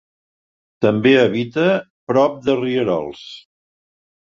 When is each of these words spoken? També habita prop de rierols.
També 0.85 1.11
habita 1.23 1.67
prop 2.13 2.41
de 2.49 2.59
rierols. 2.65 3.25